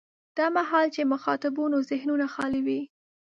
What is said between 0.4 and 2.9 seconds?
مهال چې مخاطبانو ذهنونه خالي وي.